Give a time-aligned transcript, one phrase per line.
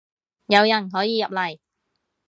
[0.47, 1.59] 有人可以入嚟